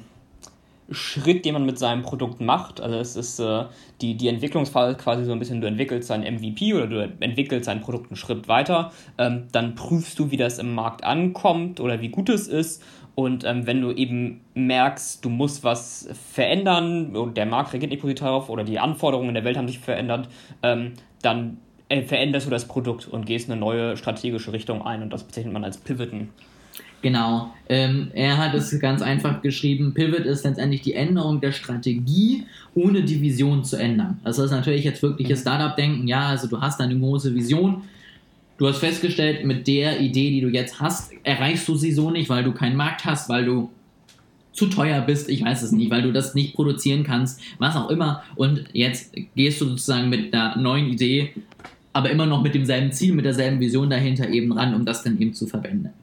[0.91, 2.79] Schritt, den man mit seinem Produkt macht.
[2.79, 3.65] Also es ist äh,
[4.01, 7.81] die, die Entwicklungsphase quasi so ein bisschen, du entwickelst dein MVP oder du entwickelst dein
[7.81, 12.09] Produkt einen Schritt weiter, ähm, dann prüfst du, wie das im Markt ankommt oder wie
[12.09, 12.83] gut es ist
[13.15, 18.01] und ähm, wenn du eben merkst, du musst was verändern und der Markt reagiert nicht
[18.01, 20.27] positiv darauf oder die Anforderungen in der Welt haben sich verändert,
[20.61, 20.93] ähm,
[21.25, 21.57] dann
[21.89, 25.53] äh, veränderst du das Produkt und gehst eine neue strategische Richtung ein und das bezeichnet
[25.53, 26.29] man als Pivoten.
[27.01, 27.53] Genau.
[27.69, 33.03] Ähm, er hat es ganz einfach geschrieben, Pivot ist letztendlich die Änderung der Strategie, ohne
[33.03, 34.19] die Vision zu ändern.
[34.23, 35.49] Das ist natürlich jetzt wirkliches mhm.
[35.49, 36.07] Startup-Denken.
[36.07, 37.83] Ja, also du hast eine große Vision,
[38.57, 42.29] Du hast festgestellt, mit der Idee, die du jetzt hast, erreichst du sie so nicht,
[42.29, 43.69] weil du keinen Markt hast, weil du
[44.55, 47.89] zu teuer bist, ich weiß es nicht, weil du das nicht produzieren kannst, was auch
[47.89, 48.23] immer.
[48.35, 51.33] Und jetzt gehst du sozusagen mit einer neuen Idee,
[51.95, 55.17] aber immer noch mit demselben Ziel, mit derselben Vision dahinter eben ran, um das dann
[55.17, 55.47] eben zu,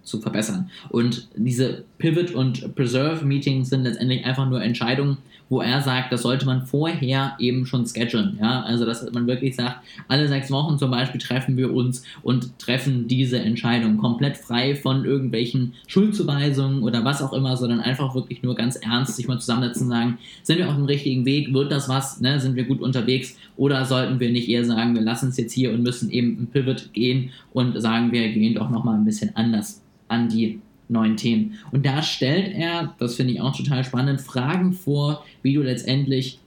[0.03, 0.71] zu verbessern.
[0.89, 5.19] Und diese Pivot- und Preserve-Meetings sind letztendlich einfach nur Entscheidungen,
[5.53, 8.39] wo er sagt, das sollte man vorher eben schon schedulen.
[8.41, 8.63] Ja?
[8.63, 13.07] Also, dass man wirklich sagt, alle sechs Wochen zum Beispiel treffen wir uns und treffen
[13.07, 18.55] diese Entscheidung komplett frei von irgendwelchen Schuldzuweisungen oder was auch immer, sondern einfach wirklich nur
[18.55, 21.87] ganz ernst sich mal zusammensetzen und sagen, sind wir auf dem richtigen Weg, wird das
[21.87, 22.41] was, ne?
[22.41, 25.75] sind wir gut unterwegs oder sollten wir nicht eher sagen, wir lassen es jetzt hier
[25.75, 29.83] und müssen eben ein Pivot gehen und sagen, wir gehen doch nochmal ein bisschen anders
[30.09, 31.55] an die neuen Themen.
[31.71, 36.39] Und da stellt er, das finde ich auch total spannend, Fragen vor, wie du letztendlich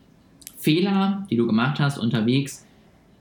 [0.57, 2.65] Fehler, die du gemacht hast, unterwegs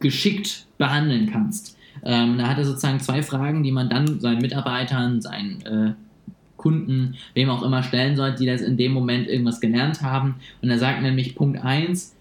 [0.00, 1.76] geschickt behandeln kannst.
[2.02, 5.92] Ähm, da hat er sozusagen zwei Fragen, die man dann seinen Mitarbeitern, seinen äh,
[6.56, 10.36] Kunden, wem auch immer stellen sollte, die das in dem Moment irgendwas gelernt haben.
[10.62, 12.14] Und er sagt nämlich Punkt 1,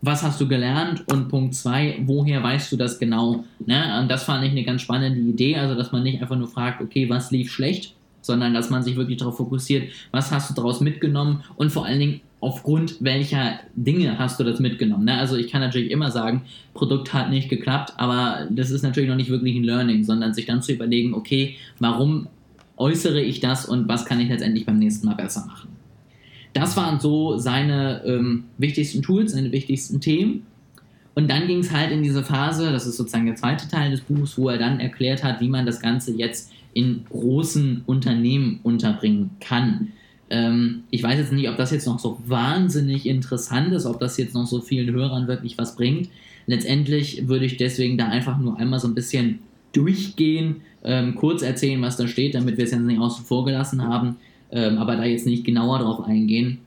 [0.00, 1.04] was hast du gelernt?
[1.10, 3.44] Und Punkt zwei, woher weißt du das genau?
[3.64, 3.98] Ne?
[4.00, 6.80] Und das fand ich eine ganz spannende Idee, also dass man nicht einfach nur fragt,
[6.80, 10.80] okay, was lief schlecht, sondern dass man sich wirklich darauf fokussiert, was hast du daraus
[10.80, 15.04] mitgenommen und vor allen Dingen aufgrund welcher Dinge hast du das mitgenommen.
[15.04, 15.18] Ne?
[15.18, 16.42] Also ich kann natürlich immer sagen,
[16.74, 20.46] Produkt hat nicht geklappt, aber das ist natürlich noch nicht wirklich ein Learning, sondern sich
[20.46, 22.28] dann zu überlegen, okay, warum
[22.76, 25.77] äußere ich das und was kann ich letztendlich beim nächsten Mal besser machen.
[26.52, 30.46] Das waren so seine ähm, wichtigsten Tools, seine wichtigsten Themen.
[31.14, 34.02] Und dann ging es halt in diese Phase, das ist sozusagen der zweite Teil des
[34.02, 39.30] Buchs, wo er dann erklärt hat, wie man das Ganze jetzt in großen Unternehmen unterbringen
[39.40, 39.88] kann.
[40.30, 44.16] Ähm, ich weiß jetzt nicht, ob das jetzt noch so wahnsinnig interessant ist, ob das
[44.16, 46.08] jetzt noch so vielen Hörern wirklich was bringt.
[46.46, 49.40] Letztendlich würde ich deswegen da einfach nur einmal so ein bisschen
[49.72, 53.82] durchgehen, ähm, kurz erzählen, was da steht, damit wir es jetzt nicht außen vor gelassen
[53.82, 54.16] haben
[54.50, 56.58] ähm, aber da jetzt nicht genauer drauf eingehen.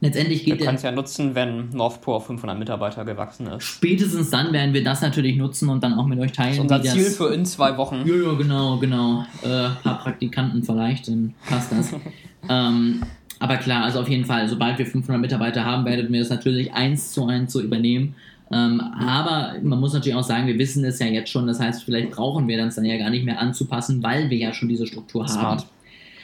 [0.00, 3.64] Letztendlich geht Wir können es ja nutzen, wenn Northpro auf 500 Mitarbeiter gewachsen ist.
[3.64, 6.68] Spätestens dann werden wir das natürlich nutzen und dann auch mit euch teilen.
[6.68, 8.02] Das ist unser Ziel das, für in zwei Wochen.
[8.04, 9.24] Ja, ja genau, genau.
[9.42, 11.94] Äh, paar Praktikanten vielleicht, dann passt das.
[12.48, 13.02] ähm,
[13.38, 16.72] aber klar, also auf jeden Fall, sobald wir 500 Mitarbeiter haben, werden wir das natürlich
[16.74, 18.14] eins zu eins so übernehmen.
[18.52, 21.82] Ähm, aber man muss natürlich auch sagen, wir wissen es ja jetzt schon, das heißt,
[21.84, 24.86] vielleicht brauchen wir das dann ja gar nicht mehr anzupassen, weil wir ja schon diese
[24.86, 25.60] Struktur Smart.
[25.62, 25.70] haben.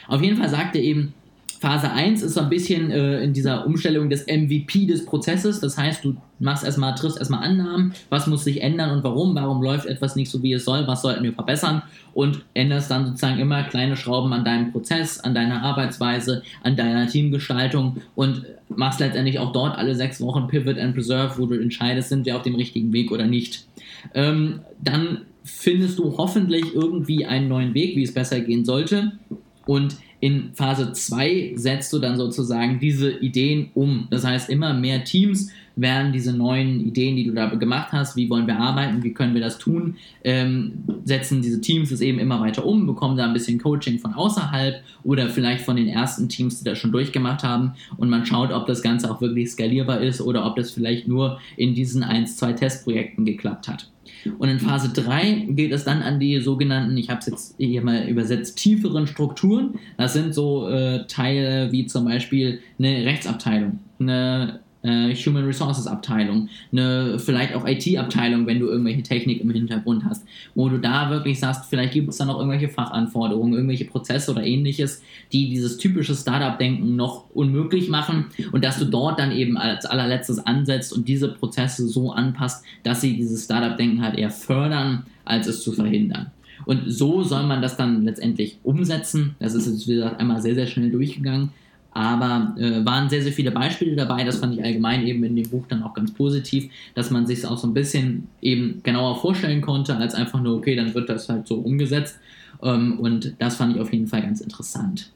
[0.07, 1.13] Auf jeden Fall sagt er eben,
[1.63, 5.61] Phase 1 ist so ein bisschen äh, in dieser Umstellung des MVP des Prozesses.
[5.61, 9.63] Das heißt, du machst erstmal, triffst erstmal Annahmen, was muss sich ändern und warum, warum
[9.63, 11.81] läuft etwas nicht so, wie es soll, was sollten wir verbessern?
[12.13, 17.07] Und änderst dann sozusagen immer kleine Schrauben an deinem Prozess, an deiner Arbeitsweise, an deiner
[17.07, 22.09] Teamgestaltung und machst letztendlich auch dort alle sechs Wochen Pivot and Preserve, wo du entscheidest,
[22.09, 23.65] sind wir auf dem richtigen Weg oder nicht.
[24.13, 29.13] Ähm, dann findest du hoffentlich irgendwie einen neuen Weg, wie es besser gehen sollte
[29.65, 34.07] und in Phase 2 setzt du dann sozusagen diese Ideen um.
[34.09, 38.29] Das heißt, immer mehr Teams werden diese neuen Ideen, die du da gemacht hast, wie
[38.29, 42.39] wollen wir arbeiten, wie können wir das tun, ähm, setzen diese Teams es eben immer
[42.39, 46.59] weiter um, bekommen da ein bisschen Coaching von außerhalb oder vielleicht von den ersten Teams,
[46.59, 50.21] die das schon durchgemacht haben und man schaut, ob das Ganze auch wirklich skalierbar ist
[50.21, 53.89] oder ob das vielleicht nur in diesen 1, 2 Testprojekten geklappt hat.
[54.37, 57.81] Und in Phase 3 geht es dann an die sogenannten, ich habe es jetzt hier
[57.81, 59.75] mal übersetzt, tieferen Strukturen.
[59.97, 66.49] Das sind so äh, Teile wie zum Beispiel eine Rechtsabteilung, eine äh, Human Resources Abteilung,
[66.71, 71.39] eine vielleicht auch IT-Abteilung, wenn du irgendwelche Technik im Hintergrund hast, wo du da wirklich
[71.39, 76.15] sagst, vielleicht gibt es da noch irgendwelche Fachanforderungen, irgendwelche Prozesse oder ähnliches, die dieses typische
[76.15, 81.29] Startup-Denken noch unmöglich machen und dass du dort dann eben als allerletztes ansetzt und diese
[81.29, 86.31] Prozesse so anpasst, dass sie dieses Startup-Denken halt eher fördern, als es zu verhindern.
[86.65, 89.35] Und so soll man das dann letztendlich umsetzen.
[89.39, 91.49] Das ist jetzt, wie gesagt, einmal sehr, sehr schnell durchgegangen.
[91.93, 94.23] Aber äh, waren sehr, sehr viele Beispiele dabei.
[94.23, 97.45] Das fand ich allgemein eben in dem Buch dann auch ganz positiv, dass man sich
[97.45, 101.29] auch so ein bisschen eben genauer vorstellen konnte, als einfach nur, okay, dann wird das
[101.29, 102.17] halt so umgesetzt.
[102.63, 105.11] Ähm, und das fand ich auf jeden Fall ganz interessant.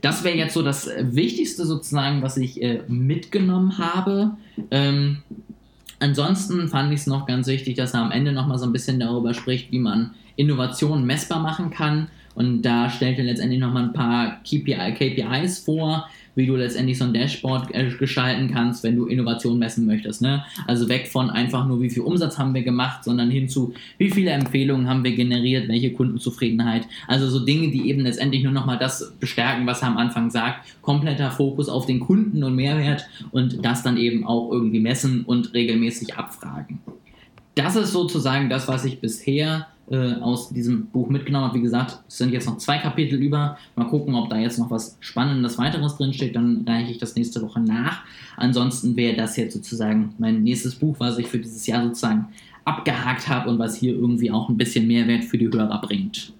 [0.00, 4.32] Das wäre jetzt so das Wichtigste sozusagen, was ich äh, mitgenommen habe.
[4.70, 5.18] Ähm,
[5.98, 9.00] ansonsten fand ich es noch ganz wichtig, dass er am Ende nochmal so ein bisschen
[9.00, 12.08] darüber spricht, wie man Innovationen messbar machen kann.
[12.34, 17.04] Und da stellt er letztendlich nochmal ein paar KPI, KPIs vor, wie du letztendlich so
[17.04, 20.22] ein Dashboard äh, gestalten kannst, wenn du Innovation messen möchtest.
[20.22, 20.44] Ne?
[20.66, 24.10] Also weg von einfach nur, wie viel Umsatz haben wir gemacht, sondern hin zu, wie
[24.10, 26.86] viele Empfehlungen haben wir generiert, welche Kundenzufriedenheit.
[27.06, 30.66] Also so Dinge, die eben letztendlich nur nochmal das bestärken, was er am Anfang sagt.
[30.82, 35.54] Kompletter Fokus auf den Kunden und Mehrwert und das dann eben auch irgendwie messen und
[35.54, 36.78] regelmäßig abfragen.
[37.54, 41.58] Das ist sozusagen das, was ich bisher äh, aus diesem Buch mitgenommen habe.
[41.58, 43.58] Wie gesagt, es sind jetzt noch zwei Kapitel über.
[43.74, 46.36] Mal gucken, ob da jetzt noch was Spannendes weiteres drinsteht.
[46.36, 48.02] Dann reiche ich das nächste Woche nach.
[48.36, 52.28] Ansonsten wäre das jetzt sozusagen mein nächstes Buch, was ich für dieses Jahr sozusagen
[52.64, 56.32] abgehakt habe und was hier irgendwie auch ein bisschen Mehrwert für die Hörer bringt.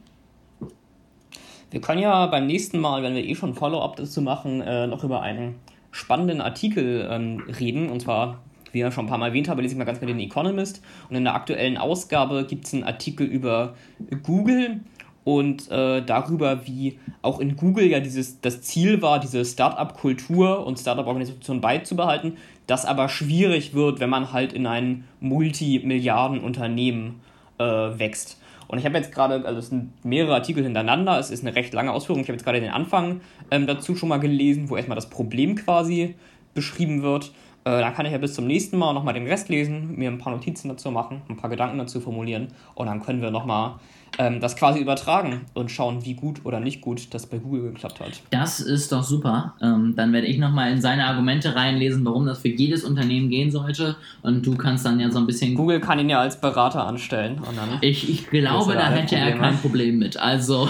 [1.70, 5.04] Wir können ja beim nächsten Mal, wenn wir eh schon Follow-up dazu machen, äh, noch
[5.04, 5.56] über einen
[5.92, 7.90] spannenden Artikel ähm, reden.
[7.90, 8.40] Und zwar
[8.72, 10.82] wie ja schon ein paar Mal erwähnt habe, lese ich mal ganz gerne den Economist.
[11.08, 13.74] Und in der aktuellen Ausgabe gibt es einen Artikel über
[14.22, 14.80] Google
[15.24, 20.78] und äh, darüber, wie auch in Google ja dieses, das Ziel war, diese Startup-Kultur und
[20.78, 27.20] Startup-Organisation beizubehalten, das aber schwierig wird, wenn man halt in ein Multimilliarden-Unternehmen
[27.58, 28.38] äh, wächst.
[28.66, 31.74] Und ich habe jetzt gerade, also es sind mehrere Artikel hintereinander, es ist eine recht
[31.74, 34.94] lange Ausführung, ich habe jetzt gerade den Anfang ähm, dazu schon mal gelesen, wo erstmal
[34.94, 36.14] das Problem quasi
[36.54, 37.32] beschrieben wird.
[37.64, 40.18] Äh, dann kann ich ja bis zum nächsten Mal nochmal den Rest lesen, mir ein
[40.18, 43.74] paar Notizen dazu machen, ein paar Gedanken dazu formulieren und dann können wir nochmal
[44.18, 48.00] ähm, das quasi übertragen und schauen, wie gut oder nicht gut das bei Google geklappt
[48.00, 48.22] hat.
[48.30, 49.54] Das ist doch super.
[49.62, 53.50] Ähm, dann werde ich nochmal in seine Argumente reinlesen, warum das für jedes Unternehmen gehen
[53.50, 53.96] sollte.
[54.22, 55.54] Und du kannst dann ja so ein bisschen.
[55.54, 57.40] Google kann ihn ja als Berater anstellen.
[57.82, 60.16] ich, ich glaube, da hätte er kein Problem mit.
[60.16, 60.68] Also.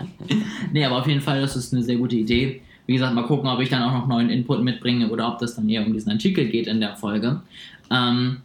[0.72, 2.62] nee, aber auf jeden Fall, das ist eine sehr gute Idee.
[2.86, 5.56] Wie gesagt, mal gucken, ob ich dann auch noch neuen Input mitbringe oder ob das
[5.56, 7.42] dann eher um diesen Artikel geht in der Folge.
[7.90, 8.38] Ähm,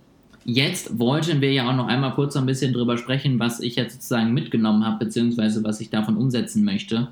[0.43, 3.93] Jetzt wollten wir ja auch noch einmal kurz ein bisschen drüber sprechen, was ich jetzt
[3.93, 7.09] sozusagen mitgenommen habe, beziehungsweise was ich davon umsetzen möchte.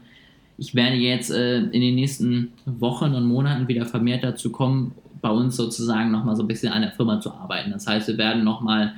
[0.57, 5.29] Ich werde jetzt äh, in den nächsten Wochen und Monaten wieder vermehrt dazu kommen, bei
[5.29, 7.71] uns sozusagen nochmal so ein bisschen an der Firma zu arbeiten.
[7.71, 8.93] Das heißt, wir werden nochmal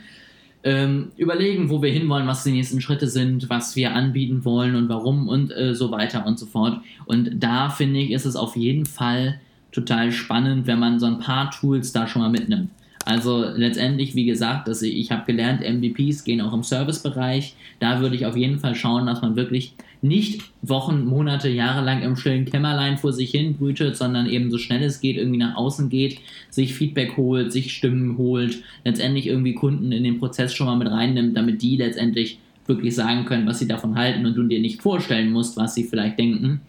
[0.64, 4.90] ähm, überlegen, wo wir hinwollen, was die nächsten Schritte sind, was wir anbieten wollen und
[4.90, 6.82] warum und äh, so weiter und so fort.
[7.06, 9.40] Und da finde ich, ist es auf jeden Fall
[9.72, 12.70] total spannend, wenn man so ein paar Tools da schon mal mitnimmt.
[13.06, 17.56] Also letztendlich, wie gesagt, dass ich, ich habe gelernt, MVPs gehen auch im Servicebereich.
[17.80, 22.02] Da würde ich auf jeden Fall schauen, dass man wirklich nicht Wochen, Monate, Jahre lang
[22.02, 25.56] im stillen Kämmerlein vor sich hin brütet, sondern eben so schnell es geht, irgendwie nach
[25.56, 30.68] außen geht, sich Feedback holt, sich Stimmen holt, letztendlich irgendwie Kunden in den Prozess schon
[30.68, 34.44] mal mit reinnimmt, damit die letztendlich wirklich sagen können, was sie davon halten und du
[34.44, 36.62] dir nicht vorstellen musst, was sie vielleicht denken.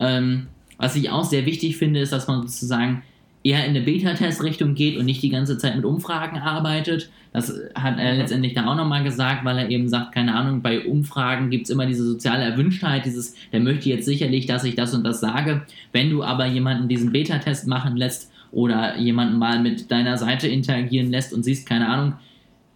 [0.00, 0.46] Ähm,
[0.78, 3.02] was ich auch sehr wichtig finde, ist, dass man sozusagen
[3.48, 7.08] eher in eine Beta-Test-Richtung geht und nicht die ganze Zeit mit Umfragen arbeitet.
[7.32, 8.18] Das hat er mhm.
[8.18, 11.70] letztendlich da auch nochmal gesagt, weil er eben sagt, keine Ahnung, bei Umfragen gibt es
[11.70, 15.62] immer diese soziale Erwünschtheit, dieses, der möchte jetzt sicherlich, dass ich das und das sage.
[15.92, 21.10] Wenn du aber jemanden diesen Beta-Test machen lässt oder jemanden mal mit deiner Seite interagieren
[21.10, 22.14] lässt und siehst, keine Ahnung,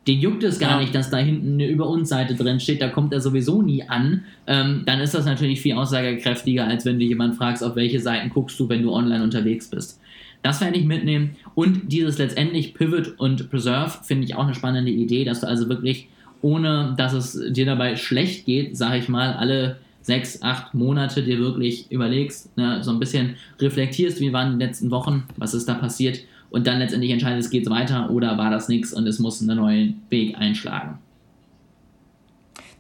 [0.07, 0.81] den juckt es gar ja.
[0.81, 3.85] nicht, dass da hinten eine Über uns Seite drin steht, da kommt er sowieso nie
[3.89, 8.01] an, ähm, dann ist das natürlich viel aussagekräftiger, als wenn du jemanden fragst, auf welche
[8.01, 10.01] Seiten guckst du, wenn du online unterwegs bist.
[10.43, 11.37] Das werde ich mitnehmen.
[11.55, 15.69] Und dieses letztendlich Pivot und Preserve finde ich auch eine spannende Idee, dass du also
[15.69, 16.09] wirklich,
[16.41, 21.39] ohne dass es dir dabei schlecht geht, sage ich mal, alle sechs, acht Monate dir
[21.39, 25.75] wirklich überlegst, ne, so ein bisschen reflektierst, wie waren die letzten Wochen, was ist da
[25.75, 29.41] passiert und dann letztendlich entscheidest, geht es weiter oder war das nichts und es muss
[29.41, 30.99] einen neuen Weg einschlagen.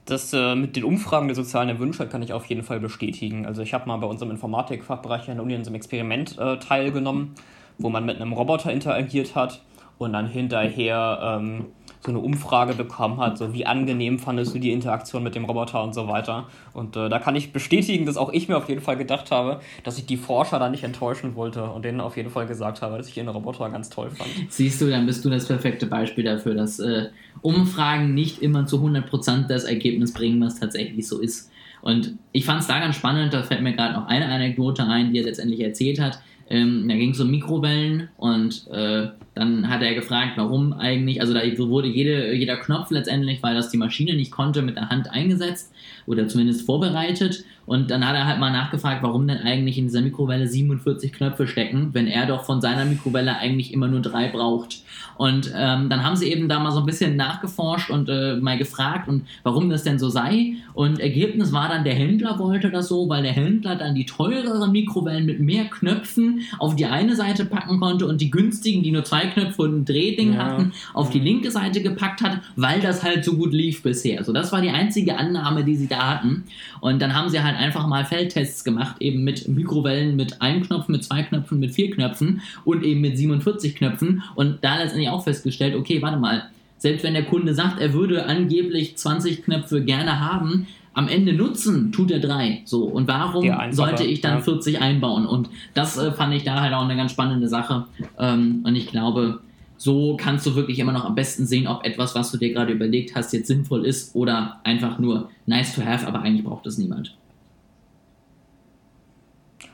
[0.04, 3.46] Das äh, mit den Umfragen der sozialen Erwünsche kann ich auf jeden Fall bestätigen.
[3.46, 6.58] Also ich habe mal bei unserem Informatikfachbereich an der Uni in so einem Experiment äh,
[6.58, 7.34] teilgenommen,
[7.78, 9.62] wo man mit einem Roboter interagiert hat
[9.98, 11.66] und dann hinterher ähm,
[12.04, 15.82] so eine Umfrage bekommen hat, so wie angenehm fandest du die Interaktion mit dem Roboter
[15.84, 16.48] und so weiter.
[16.72, 19.60] Und äh, da kann ich bestätigen, dass auch ich mir auf jeden Fall gedacht habe,
[19.84, 22.98] dass ich die Forscher da nicht enttäuschen wollte und denen auf jeden Fall gesagt habe,
[22.98, 24.30] dass ich ihren Roboter ganz toll fand.
[24.48, 27.10] Siehst du, dann bist du das perfekte Beispiel dafür, dass äh,
[27.40, 31.50] Umfragen nicht immer zu 100% das Ergebnis bringen, was tatsächlich so ist.
[31.82, 35.12] Und ich fand es da ganz spannend, da fällt mir gerade noch eine Anekdote ein,
[35.12, 36.20] die er letztendlich erzählt hat.
[36.48, 41.32] Ähm, da ging es um Mikrowellen und äh, dann hat er gefragt, warum eigentlich, also
[41.32, 45.10] da wurde jede, jeder Knopf letztendlich, weil das die Maschine nicht konnte, mit der Hand
[45.10, 45.72] eingesetzt
[46.06, 47.44] oder zumindest vorbereitet.
[47.64, 51.46] Und dann hat er halt mal nachgefragt, warum denn eigentlich in dieser Mikrowelle 47 Knöpfe
[51.46, 54.82] stecken, wenn er doch von seiner Mikrowelle eigentlich immer nur drei braucht.
[55.16, 58.58] Und ähm, dann haben sie eben da mal so ein bisschen nachgeforscht und äh, mal
[58.58, 60.54] gefragt, und warum das denn so sei.
[60.74, 64.72] Und Ergebnis war dann, der Händler wollte das so, weil der Händler dann die teureren
[64.72, 69.04] Mikrowellen mit mehr Knöpfen auf die eine Seite packen konnte und die günstigen, die nur
[69.04, 70.38] zwei Knöpfe und ein Drehding ja.
[70.40, 74.18] hatten, auf die linke Seite gepackt hat, weil das halt so gut lief bisher.
[74.18, 76.44] Also das war die einzige Annahme, die sie da hatten.
[76.80, 80.88] Und dann haben sie halt einfach mal Feldtests gemacht, eben mit Mikrowellen mit einem Knopf,
[80.88, 84.22] mit zwei Knöpfen, mit vier Knöpfen und eben mit 47 Knöpfen.
[84.34, 86.44] Und da letztendlich auch festgestellt, okay, warte mal,
[86.78, 91.92] selbst wenn der Kunde sagt, er würde angeblich 20 Knöpfe gerne haben, am Ende nutzen
[91.92, 92.62] tut er drei.
[92.64, 94.40] So, und warum sollte ich dann ja.
[94.40, 95.26] 40 einbauen?
[95.26, 97.86] Und das äh, fand ich da halt auch eine ganz spannende Sache.
[98.18, 99.40] Ähm, und ich glaube,
[99.82, 102.72] so kannst du wirklich immer noch am besten sehen, ob etwas, was du dir gerade
[102.72, 106.78] überlegt hast, jetzt sinnvoll ist oder einfach nur nice to have, aber eigentlich braucht es
[106.78, 107.16] niemand.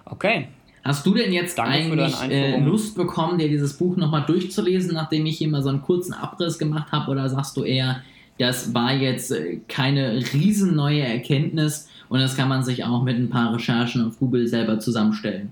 [0.07, 0.49] Okay.
[0.83, 5.27] Hast du denn jetzt Danke eigentlich äh, Lust bekommen, dir dieses Buch nochmal durchzulesen, nachdem
[5.27, 7.11] ich hier mal so einen kurzen Abriss gemacht habe?
[7.11, 8.01] Oder sagst du eher,
[8.39, 13.19] das war jetzt äh, keine riesen neue Erkenntnis und das kann man sich auch mit
[13.19, 15.51] ein paar Recherchen auf Google selber zusammenstellen?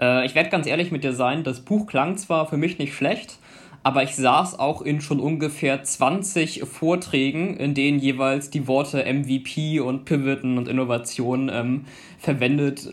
[0.00, 2.94] Äh, ich werde ganz ehrlich mit dir sein, das Buch klang zwar für mich nicht
[2.94, 3.38] schlecht,
[3.82, 9.80] aber ich saß auch in schon ungefähr 20 Vorträgen, in denen jeweils die Worte MVP
[9.80, 11.84] und Pivoten und Innovation ähm,
[12.18, 12.88] verwendet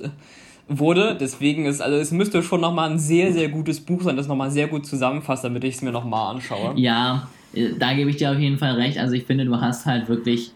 [0.68, 1.18] wurde.
[1.20, 4.52] Deswegen ist, also es müsste schon nochmal ein sehr, sehr gutes Buch sein, das nochmal
[4.52, 6.74] sehr gut zusammenfasst, damit ich es mir nochmal anschaue.
[6.76, 8.98] Ja, äh, da gebe ich dir auf jeden Fall recht.
[8.98, 10.52] Also ich finde, du hast halt wirklich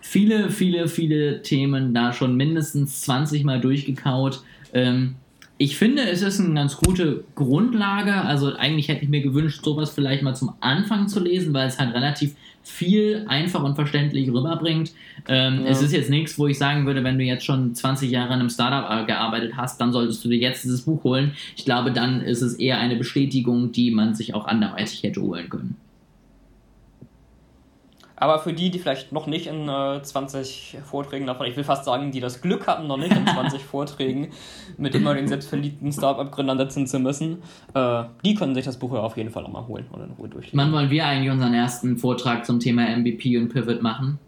[0.00, 4.42] viele, viele, viele Themen da schon mindestens 20 Mal durchgekaut.
[4.72, 5.16] Ähm,
[5.58, 8.12] ich finde, es ist eine ganz gute Grundlage.
[8.12, 11.78] Also eigentlich hätte ich mir gewünscht, sowas vielleicht mal zum Anfang zu lesen, weil es
[11.78, 14.92] halt relativ viel einfach und verständlich rüberbringt.
[15.28, 15.70] Ähm, ja.
[15.70, 18.40] Es ist jetzt nichts, wo ich sagen würde, wenn du jetzt schon 20 Jahre in
[18.40, 21.32] einem Startup gearbeitet hast, dann solltest du dir jetzt dieses Buch holen.
[21.56, 25.48] Ich glaube, dann ist es eher eine Bestätigung, die man sich auch anderweitig hätte holen
[25.48, 25.76] können.
[28.16, 31.84] Aber für die, die vielleicht noch nicht in äh, 20 Vorträgen davon, ich will fast
[31.84, 34.30] sagen, die das Glück hatten, noch nicht in 20 Vorträgen
[34.78, 37.42] mit immer den selbstverliebten Startup-Gründern sitzen zu müssen,
[37.74, 40.10] äh, die können sich das Buch ja auf jeden Fall auch mal holen und in
[40.12, 40.58] Ruhe durchlesen.
[40.58, 44.18] Wann wollen wir eigentlich unseren ersten Vortrag zum Thema MVP und Pivot machen?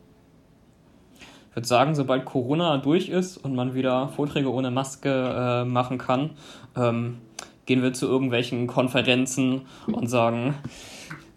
[1.50, 5.98] Ich würde sagen, sobald Corona durch ist und man wieder Vorträge ohne Maske äh, machen
[5.98, 6.30] kann,
[6.76, 7.18] ähm,
[7.66, 10.54] gehen wir zu irgendwelchen Konferenzen und sagen,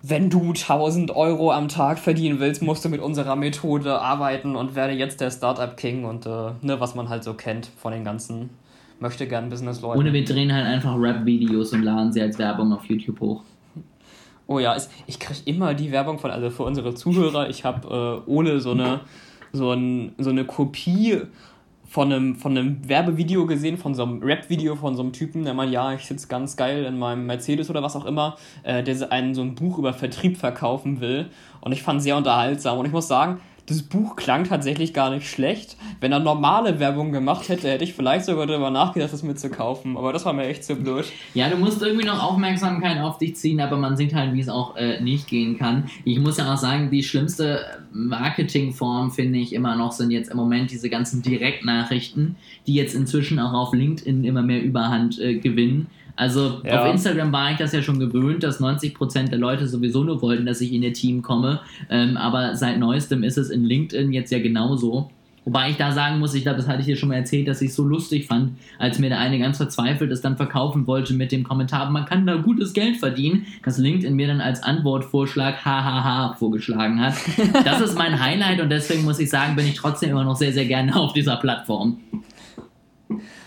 [0.03, 4.75] wenn du 1000 Euro am Tag verdienen willst, musst du mit unserer Methode arbeiten und
[4.75, 8.03] werde jetzt der Startup King und äh, ne, was man halt so kennt von den
[8.03, 8.49] ganzen
[8.99, 9.99] möchte gern Business-Leuten.
[9.99, 13.43] Ohne wir drehen halt einfach Rap-Videos und laden sie als Werbung auf YouTube hoch.
[14.47, 14.75] Oh ja,
[15.07, 18.71] ich kriege immer die Werbung von, also für unsere Zuhörer, ich habe äh, ohne so
[18.71, 19.01] eine,
[19.53, 21.21] so, ein, so eine Kopie
[21.91, 25.53] von einem, von einem Werbevideo gesehen, von so einem Rap-Video von so einem Typen, der
[25.53, 29.11] meint, ja, ich sitze ganz geil in meinem Mercedes oder was auch immer, äh, der
[29.11, 31.29] einen so ein Buch über Vertrieb verkaufen will.
[31.59, 32.77] Und ich fand sehr unterhaltsam.
[32.77, 35.77] Und ich muss sagen, das Buch klang tatsächlich gar nicht schlecht.
[35.99, 39.97] Wenn er normale Werbung gemacht hätte, hätte ich vielleicht sogar darüber nachgedacht, das mitzukaufen.
[39.97, 41.05] Aber das war mir echt zu blöd.
[41.33, 44.49] Ja, du musst irgendwie noch Aufmerksamkeit auf dich ziehen, aber man sieht halt, wie es
[44.49, 45.89] auch äh, nicht gehen kann.
[46.03, 50.37] Ich muss ja auch sagen, die schlimmste Marketingform, finde ich, immer noch sind jetzt im
[50.37, 52.35] Moment diese ganzen Direktnachrichten,
[52.67, 55.87] die jetzt inzwischen auch auf LinkedIn immer mehr Überhand äh, gewinnen
[56.21, 56.83] also ja.
[56.83, 60.45] auf Instagram war ich das ja schon gewöhnt, dass 90% der Leute sowieso nur wollten,
[60.45, 61.61] dass ich in ihr Team komme.
[61.89, 65.09] Ähm, aber seit neuestem ist es in LinkedIn jetzt ja genauso.
[65.45, 67.63] Wobei ich da sagen muss, ich glaube, das hatte ich dir schon mal erzählt, dass
[67.63, 71.15] ich es so lustig fand, als mir der eine ganz verzweifelt es dann verkaufen wollte
[71.15, 75.65] mit dem Kommentar, man kann da gutes Geld verdienen, dass LinkedIn mir dann als Antwortvorschlag
[75.65, 77.15] hahaha vorgeschlagen hat.
[77.65, 80.53] Das ist mein Highlight und deswegen muss ich sagen, bin ich trotzdem immer noch sehr,
[80.53, 81.97] sehr gerne auf dieser Plattform.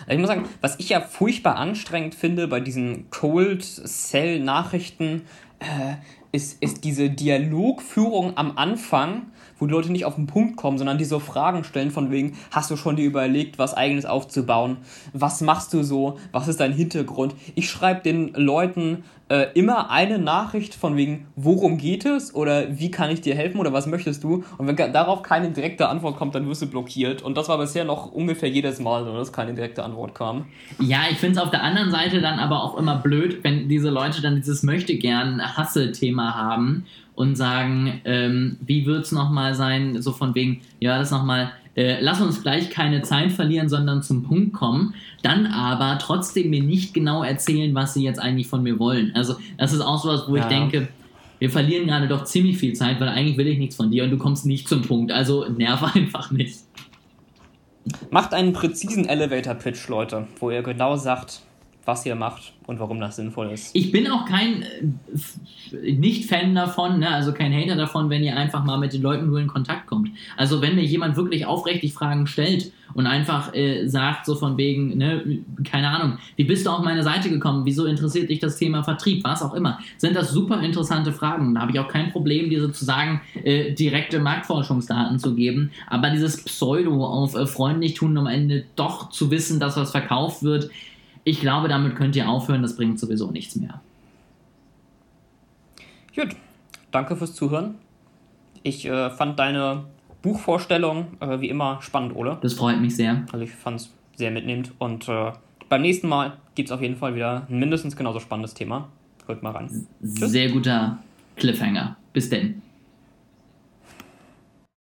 [0.08, 5.22] Ich muss sagen, was ich ja furchtbar anstrengend finde bei diesen Cold Cell Nachrichten,
[5.60, 5.96] äh,
[6.34, 9.26] ist, ist diese Dialogführung am Anfang,
[9.58, 12.36] wo die Leute nicht auf den Punkt kommen, sondern die so Fragen stellen von wegen,
[12.50, 14.78] hast du schon dir überlegt, was eigenes aufzubauen?
[15.12, 16.18] Was machst du so?
[16.32, 17.36] Was ist dein Hintergrund?
[17.54, 22.90] Ich schreibe den Leuten äh, immer eine Nachricht von wegen, worum geht es oder wie
[22.90, 24.44] kann ich dir helfen oder was möchtest du?
[24.58, 27.22] Und wenn darauf keine direkte Antwort kommt, dann wirst du blockiert.
[27.22, 30.46] Und das war bisher noch ungefähr jedes Mal, dass keine direkte Antwort kam.
[30.78, 33.90] Ja, ich finde es auf der anderen Seite dann aber auch immer blöd, wenn diese
[33.90, 36.84] Leute dann dieses möchte gern Hasse-Thema haben
[37.14, 42.00] und sagen, ähm, wie wird es nochmal sein, so von wegen, ja, das nochmal äh,
[42.00, 46.94] lass uns gleich keine Zeit verlieren, sondern zum Punkt kommen, dann aber trotzdem mir nicht
[46.94, 49.12] genau erzählen, was sie jetzt eigentlich von mir wollen.
[49.14, 50.42] Also das ist auch sowas, wo ja.
[50.42, 50.88] ich denke,
[51.38, 54.10] wir verlieren gerade doch ziemlich viel Zeit, weil eigentlich will ich nichts von dir und
[54.10, 55.12] du kommst nicht zum Punkt.
[55.12, 56.60] Also nerv einfach nicht.
[58.10, 61.42] Macht einen präzisen Elevator-Pitch, Leute, wo ihr genau sagt,
[61.86, 63.74] was ihr macht und warum das sinnvoll ist.
[63.74, 67.08] Ich bin auch kein äh, Nicht-Fan davon, ne?
[67.08, 70.10] also kein Hater davon, wenn ihr einfach mal mit den Leuten nur in Kontakt kommt.
[70.36, 74.96] Also wenn mir jemand wirklich aufrichtig Fragen stellt und einfach äh, sagt, so von wegen,
[74.96, 78.82] ne, keine Ahnung, wie bist du auf meine Seite gekommen, wieso interessiert dich das Thema
[78.82, 81.54] Vertrieb, was auch immer, sind das super interessante Fragen.
[81.54, 85.70] Da habe ich auch kein Problem, dir sozusagen äh, direkte Marktforschungsdaten zu geben.
[85.88, 89.90] Aber dieses Pseudo auf äh, freundlich tun, um am Ende doch zu wissen, dass was
[89.90, 90.70] verkauft wird,
[91.24, 93.80] ich glaube, damit könnt ihr aufhören, das bringt sowieso nichts mehr.
[96.14, 96.36] Gut,
[96.90, 97.76] danke fürs Zuhören.
[98.62, 99.84] Ich äh, fand deine
[100.22, 102.38] Buchvorstellung äh, wie immer spannend, Ole.
[102.40, 103.24] Das freut mich sehr.
[103.32, 105.32] Also ich fand es sehr mitnehmend und äh,
[105.68, 108.88] beim nächsten Mal gibt es auf jeden Fall wieder ein mindestens genauso spannendes Thema.
[109.26, 109.86] Hört mal rein.
[110.00, 110.98] Sehr guter
[111.36, 111.96] Cliffhanger.
[112.12, 112.62] Bis denn.